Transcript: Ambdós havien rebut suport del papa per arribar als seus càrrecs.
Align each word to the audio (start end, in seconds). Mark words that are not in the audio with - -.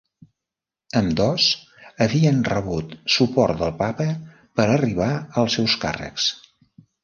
Ambdós 1.01 1.49
havien 2.07 2.41
rebut 2.49 2.97
suport 3.17 3.61
del 3.61 3.77
papa 3.85 4.09
per 4.61 4.69
arribar 4.79 5.11
als 5.21 5.59
seus 5.61 5.81
càrrecs. 5.87 6.31